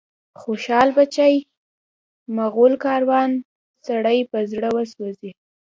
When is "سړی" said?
3.87-4.19